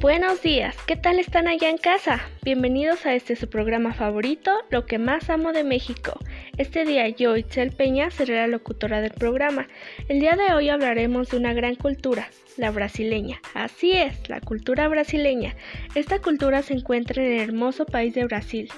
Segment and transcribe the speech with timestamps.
[0.00, 2.20] Buenos días, ¿qué tal están allá en casa?
[2.42, 6.18] Bienvenidos a este su programa favorito, Lo que más amo de México.
[6.58, 9.68] Este día yo, Itzel Peña, seré la locutora del programa.
[10.08, 13.40] El día de hoy hablaremos de una gran cultura, la brasileña.
[13.54, 15.54] Así es, la cultura brasileña.
[15.94, 18.68] Esta cultura se encuentra en el hermoso país de Brasil,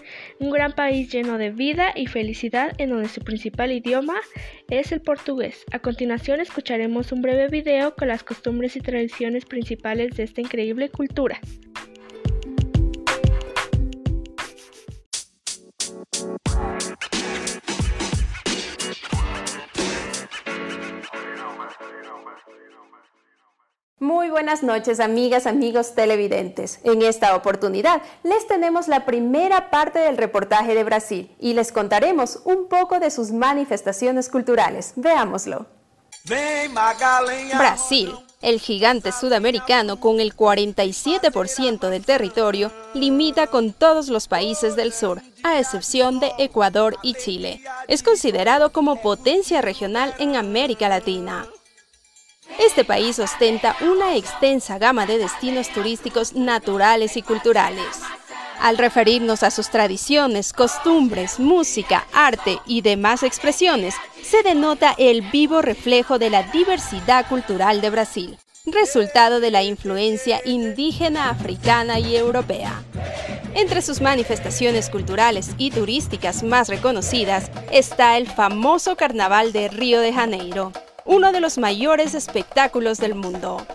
[0.41, 4.21] un gran país lleno de vida y felicidad en donde su principal idioma
[4.69, 5.65] es el portugués.
[5.73, 10.91] A continuación escucharemos un breve video con las costumbres y tradiciones principales de esta increíble
[10.91, 11.41] cultura.
[24.11, 26.81] Muy buenas noches, amigas, amigos televidentes.
[26.83, 32.41] En esta oportunidad les tenemos la primera parte del reportaje de Brasil y les contaremos
[32.43, 34.95] un poco de sus manifestaciones culturales.
[34.97, 35.67] Veámoslo.
[37.57, 44.93] Brasil, el gigante sudamericano con el 47% del territorio, limita con todos los países del
[44.93, 47.63] sur, a excepción de Ecuador y Chile.
[47.87, 51.47] Es considerado como potencia regional en América Latina.
[52.59, 58.01] Este país ostenta una extensa gama de destinos turísticos naturales y culturales.
[58.61, 65.63] Al referirnos a sus tradiciones, costumbres, música, arte y demás expresiones, se denota el vivo
[65.63, 72.83] reflejo de la diversidad cultural de Brasil, resultado de la influencia indígena, africana y europea.
[73.55, 80.13] Entre sus manifestaciones culturales y turísticas más reconocidas está el famoso Carnaval de Río de
[80.13, 80.73] Janeiro,
[81.11, 83.67] uno de los mayores espectáculos del mundo.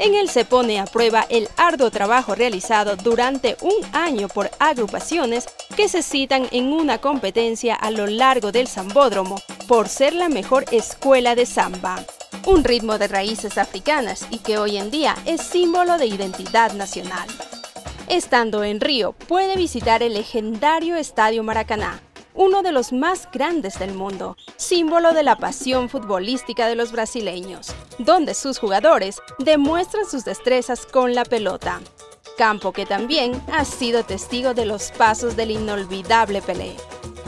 [0.00, 5.46] En él se pone a prueba el arduo trabajo realizado durante un año por agrupaciones
[5.76, 10.64] que se citan en una competencia a lo largo del Zambódromo por ser la mejor
[10.72, 12.04] escuela de samba,
[12.44, 17.28] un ritmo de raíces africanas y que hoy en día es símbolo de identidad nacional.
[18.08, 22.00] Estando en Río, puede visitar el legendario Estadio Maracaná,
[22.36, 27.74] uno de los más grandes del mundo, símbolo de la pasión futbolística de los brasileños,
[27.98, 31.80] donde sus jugadores demuestran sus destrezas con la pelota.
[32.36, 36.76] Campo que también ha sido testigo de los pasos del inolvidable Pelé.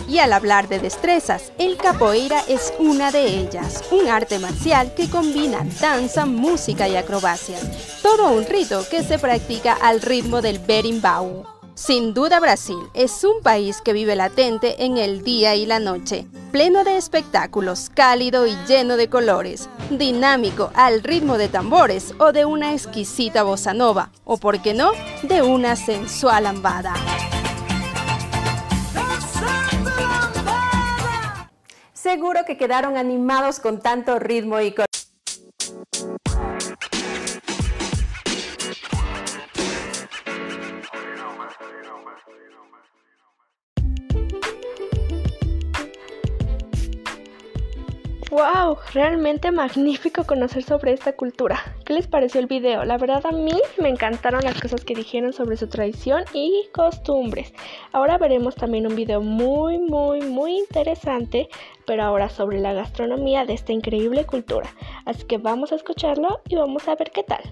[0.06, 5.08] Y al hablar de destrezas, el capoeira es una de ellas, un arte marcial que
[5.10, 11.57] combina danza, música y acrobacias, todo un rito que se practica al ritmo del berimbau.
[11.78, 16.26] Sin duda Brasil es un país que vive latente en el día y la noche,
[16.50, 22.44] pleno de espectáculos, cálido y lleno de colores, dinámico al ritmo de tambores o de
[22.44, 24.90] una exquisita bossa nova, o por qué no,
[25.22, 26.94] de una sensual lambada.
[31.92, 34.87] Seguro que quedaron animados con tanto ritmo y color.
[48.92, 51.58] Realmente magnífico conocer sobre esta cultura.
[51.86, 52.84] ¿Qué les pareció el video?
[52.84, 57.54] La verdad a mí me encantaron las cosas que dijeron sobre su tradición y costumbres.
[57.92, 61.48] Ahora veremos también un video muy, muy, muy interesante,
[61.86, 64.68] pero ahora sobre la gastronomía de esta increíble cultura.
[65.06, 67.42] Así que vamos a escucharlo y vamos a ver qué tal.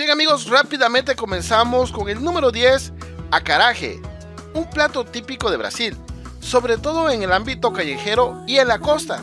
[0.00, 2.94] Bien amigos, rápidamente comenzamos con el número 10,
[3.30, 4.00] acaraje,
[4.54, 5.94] un plato típico de Brasil,
[6.40, 9.22] sobre todo en el ámbito callejero y en la costa.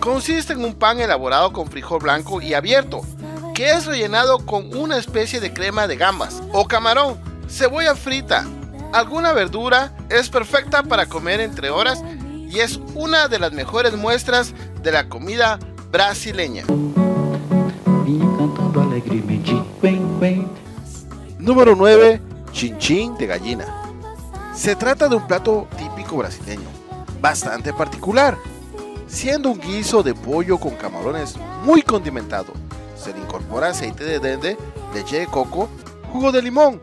[0.00, 3.02] Consiste en un pan elaborado con frijol blanco y abierto,
[3.54, 7.16] que es rellenado con una especie de crema de gambas o camarón,
[7.48, 8.44] cebolla frita,
[8.92, 12.02] alguna verdura, es perfecta para comer entre horas
[12.48, 15.60] y es una de las mejores muestras de la comida
[15.92, 16.64] brasileña.
[21.38, 22.20] Número 9.
[22.52, 23.66] Chinchín de gallina.
[24.54, 26.68] Se trata de un plato típico brasileño,
[27.20, 28.38] bastante particular,
[29.08, 32.52] siendo un guiso de pollo con camarones muy condimentado.
[32.96, 34.56] Se le incorpora aceite de dende,
[34.94, 35.68] leche de coco,
[36.12, 36.80] jugo de limón,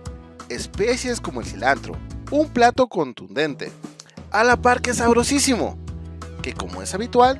[0.50, 1.95] especies como el cilantro,
[2.31, 3.72] un plato contundente,
[4.31, 5.78] a la par que sabrosísimo,
[6.42, 7.39] que como es habitual,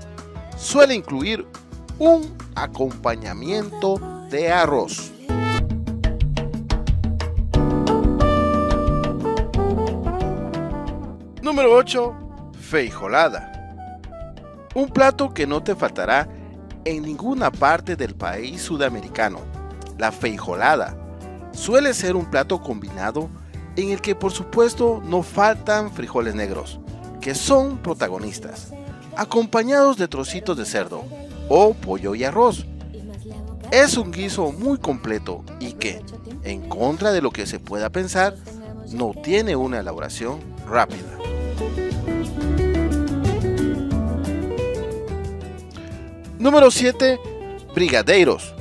[0.58, 1.46] suele incluir
[2.00, 5.12] un acompañamiento de arroz.
[11.42, 12.14] Número 8.
[12.60, 13.54] Feijolada.
[14.76, 16.28] Un plato que no te faltará
[16.84, 19.40] en ninguna parte del país sudamericano.
[19.98, 20.96] La feijolada
[21.52, 23.30] suele ser un plato combinado
[23.78, 26.80] en el que por supuesto no faltan frijoles negros,
[27.22, 28.74] que son protagonistas,
[29.16, 31.06] acompañados de trocitos de cerdo
[31.48, 32.66] o pollo y arroz.
[33.72, 36.02] Es un guiso muy completo y que,
[36.44, 38.34] en contra de lo que se pueda pensar,
[38.94, 41.18] no tiene una elaboración rápida.
[46.40, 47.20] Número 7.
[47.76, 48.56] Brigadeiros.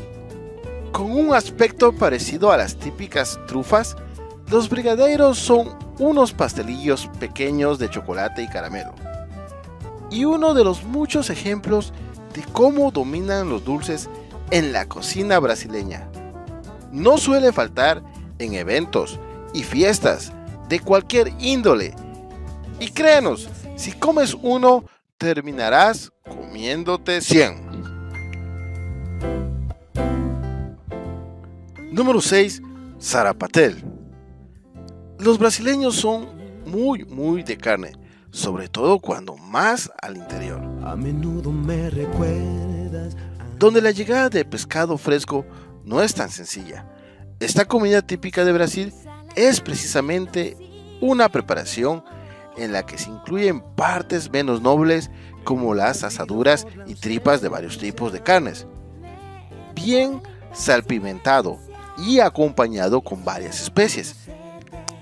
[0.91, 3.97] Con un aspecto parecido a las típicas trufas,
[4.51, 5.69] los brigadeiros son
[6.01, 8.93] unos pastelillos pequeños de chocolate y caramelo.
[10.11, 11.93] Y uno de los muchos ejemplos
[12.35, 14.11] de cómo dominan los dulces
[14.51, 16.09] en la cocina brasileña.
[16.93, 18.03] No suele faltar
[18.39, 19.19] en eventos
[19.53, 20.33] y fiestas
[20.69, 21.95] de cualquier índole.
[22.81, 24.85] Y créanos, si comes uno,
[25.19, 27.67] terminarás comiéndote 100.
[31.93, 32.63] Número 6.
[33.01, 33.83] Zarapatel.
[35.19, 36.29] Los brasileños son
[36.67, 37.93] muy, muy de carne,
[38.31, 40.61] sobre todo cuando más al interior.
[40.85, 42.76] A menudo me recuerdas.
[43.59, 45.47] Donde la llegada de pescado fresco
[45.85, 46.87] no es tan sencilla.
[47.41, 48.93] Esta comida típica de Brasil
[49.35, 50.57] es precisamente
[51.01, 52.05] una preparación
[52.59, 55.11] en la que se incluyen partes menos nobles
[55.45, 58.67] como las asaduras y tripas de varios tipos de carnes.
[59.75, 61.59] Bien salpimentado
[61.99, 64.17] y acompañado con varias especies.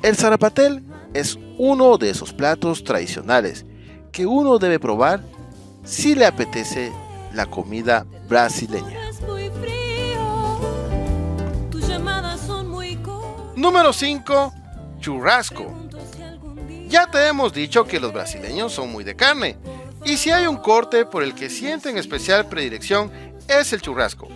[0.02, 3.64] El zarapatel es uno de esos platos tradicionales
[4.12, 5.22] que uno debe probar
[5.84, 6.92] si le apetece
[7.34, 8.98] la comida brasileña.
[13.56, 14.54] Número 5.
[15.00, 15.72] Churrasco.
[16.88, 19.56] Ya te hemos dicho que los brasileños son muy de carne,
[20.04, 23.10] y si hay un corte por el que sienten especial predilección
[23.48, 24.28] es el churrasco.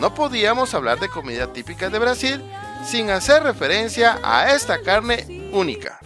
[0.00, 2.42] No podíamos hablar de comida típica de Brasil
[2.84, 6.00] sin hacer referencia a esta carne única.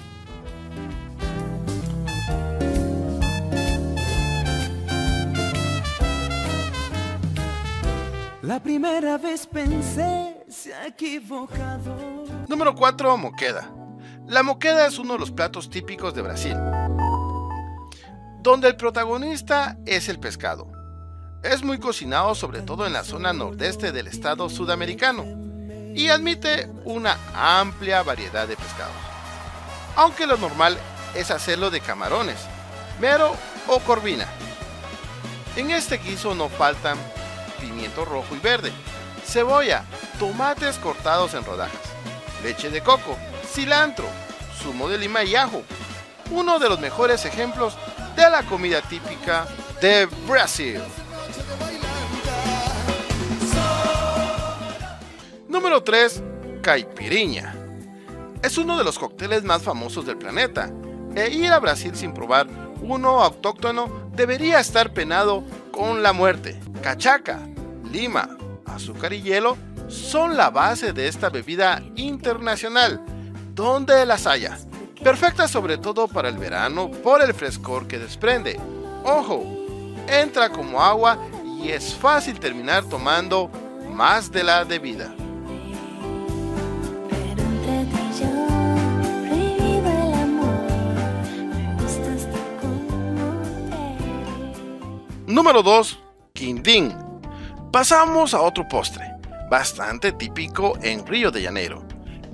[8.42, 12.24] La primera vez pensé se ha equivocado.
[12.48, 13.16] Número 4.
[13.16, 13.70] Moqueda.
[14.26, 16.56] La moqueda es uno de los platos típicos de Brasil,
[18.40, 20.69] donde el protagonista es el pescado.
[21.42, 25.24] Es muy cocinado sobre todo en la zona nordeste del estado sudamericano
[25.94, 28.92] y admite una amplia variedad de pescados.
[29.96, 30.76] Aunque lo normal
[31.14, 32.36] es hacerlo de camarones,
[33.00, 33.34] mero
[33.68, 34.26] o corvina.
[35.56, 36.98] En este guiso no faltan
[37.58, 38.70] pimiento rojo y verde,
[39.24, 39.84] cebolla,
[40.18, 41.80] tomates cortados en rodajas,
[42.42, 43.16] leche de coco,
[43.50, 44.06] cilantro,
[44.62, 45.62] zumo de lima y ajo.
[46.30, 47.78] Uno de los mejores ejemplos
[48.14, 49.46] de la comida típica
[49.80, 50.80] de Brasil.
[55.70, 56.22] Número 3.
[56.62, 57.54] Caipiriña.
[58.42, 60.68] Es uno de los cócteles más famosos del planeta.
[61.14, 62.48] E ir a Brasil sin probar
[62.82, 66.58] uno autóctono debería estar penado con la muerte.
[66.82, 67.38] Cachaca,
[67.88, 68.36] lima,
[68.66, 73.00] azúcar y hielo son la base de esta bebida internacional,
[73.54, 74.58] donde las haya.
[75.04, 78.58] Perfecta sobre todo para el verano por el frescor que desprende.
[79.04, 79.44] Ojo,
[80.08, 81.16] entra como agua
[81.62, 83.48] y es fácil terminar tomando
[83.88, 85.14] más de la debida.
[95.40, 95.98] Número 2.
[96.34, 96.94] Quindín.
[97.72, 99.10] Pasamos a otro postre,
[99.50, 101.82] bastante típico en Río de Janeiro.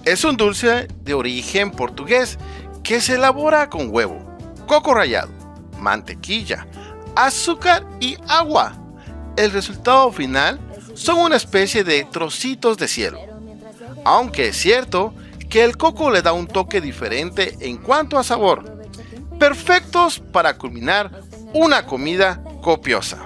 [0.05, 2.37] Es un dulce de origen portugués
[2.83, 4.19] que se elabora con huevo,
[4.67, 5.31] coco rallado,
[5.79, 6.67] mantequilla,
[7.15, 8.77] azúcar y agua.
[9.37, 10.59] El resultado final
[10.95, 13.21] son una especie de trocitos de cielo.
[14.05, 15.15] Aunque es cierto
[15.49, 18.65] que el coco le da un toque diferente en cuanto a sabor.
[19.39, 21.23] Perfectos para culminar
[21.55, 23.19] una comida copiosa.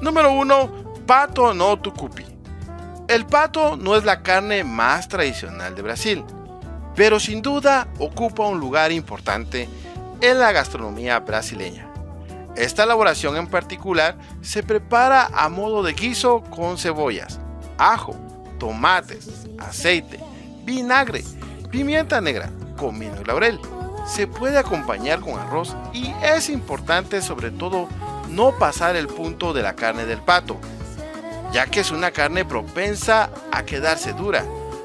[0.00, 0.84] Número 1.
[1.04, 2.24] Pato no tucupi.
[3.08, 6.24] El pato no es la carne más tradicional de Brasil,
[6.94, 9.68] pero sin duda ocupa un lugar importante
[10.20, 11.93] en la gastronomía brasileña.
[12.56, 17.40] Esta elaboración en particular se prepara a modo de guiso con cebollas,
[17.78, 18.14] ajo,
[18.58, 20.20] tomates, aceite,
[20.64, 21.24] vinagre,
[21.70, 23.60] pimienta negra, comino y laurel.
[24.06, 27.88] Se puede acompañar con arroz y es importante sobre todo
[28.28, 30.58] no pasar el punto de la carne del pato,
[31.52, 34.44] ya que es una carne propensa a quedarse dura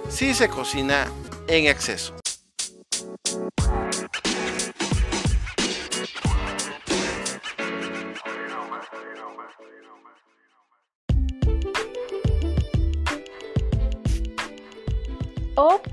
[0.10, 1.08] si se cocina
[1.48, 2.16] en exceso.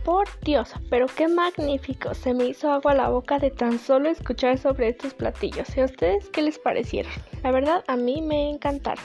[0.07, 2.15] Por Dios, pero qué magnífico.
[2.15, 5.77] Se me hizo agua la boca de tan solo escuchar sobre estos platillos.
[5.77, 7.11] ¿Y a ustedes qué les parecieron?
[7.43, 9.05] La verdad, a mí me encantaron.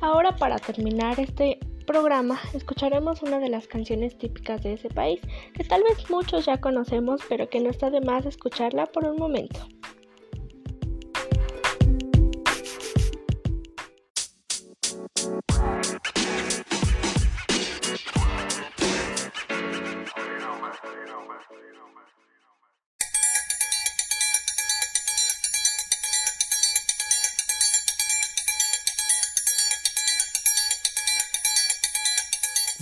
[0.00, 5.20] Ahora, para terminar este programa, escucharemos una de las canciones típicas de ese país,
[5.52, 9.16] que tal vez muchos ya conocemos, pero que no está de más escucharla por un
[9.16, 9.60] momento.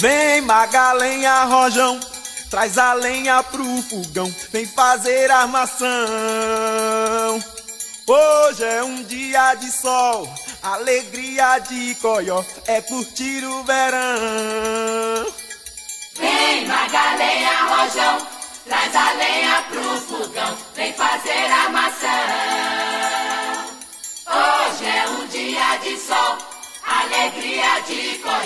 [0.00, 1.98] Vem Magalenha Rojão,
[2.48, 5.88] traz a lenha pro fogão, vem fazer armação.
[8.06, 15.26] Hoje é um dia de sol, alegria de coió, é curtir o verão.
[16.14, 18.18] Vem Magalenha Rojão,
[18.66, 22.08] traz a lenha pro fogão, vem fazer armação.
[24.28, 26.38] Hoje é um dia de sol,
[26.86, 28.37] alegria de coió,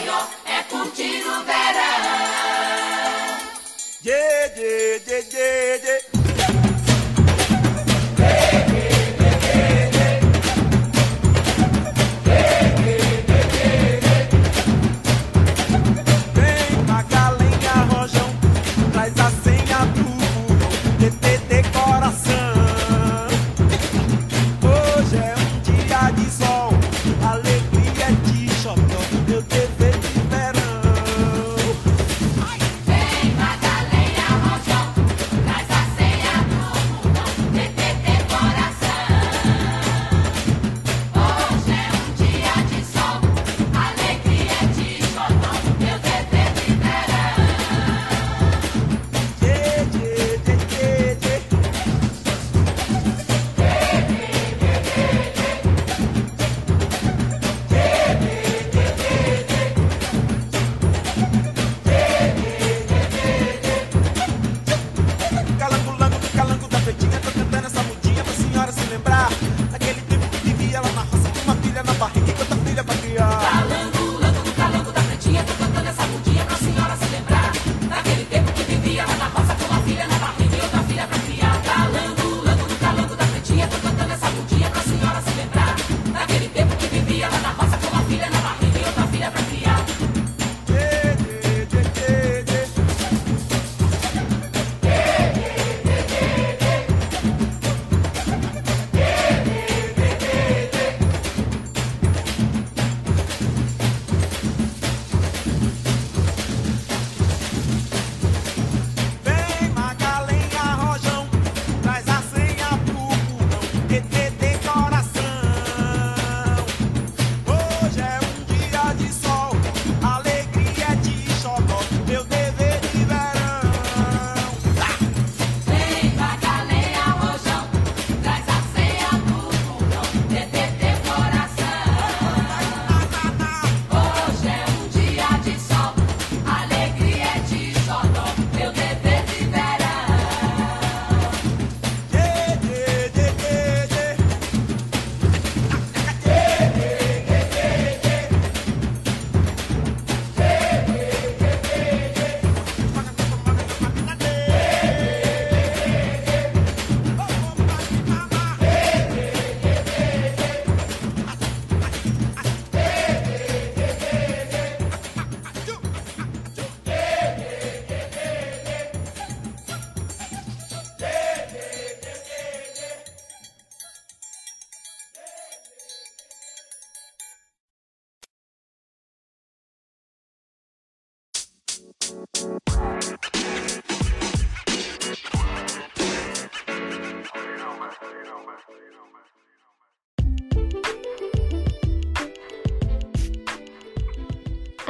[24.65, 26.73] Hoje é um dia de sol,
[27.29, 30.12] alegria de xodó, meu dever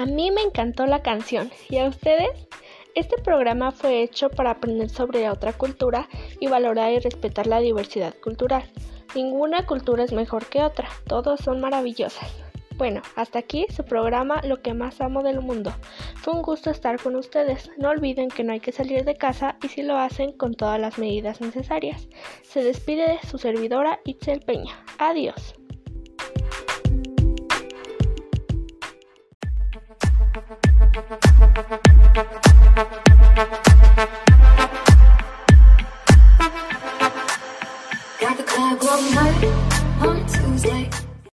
[0.02, 2.48] A mí me encantó la canción y a ustedes.
[2.96, 6.08] Este programa fue hecho para aprender sobre otra cultura
[6.40, 8.64] y valorar y respetar la diversidad cultural.
[9.14, 12.51] Ninguna cultura es mejor que otra, todas son maravillosas.
[12.76, 15.72] Bueno, hasta aquí su programa Lo que más amo del mundo.
[16.16, 17.70] Fue un gusto estar con ustedes.
[17.78, 20.80] No olviden que no hay que salir de casa y si lo hacen con todas
[20.80, 22.08] las medidas necesarias.
[22.42, 24.72] Se despide de su servidora Itzel Peña.
[24.98, 25.54] Adiós.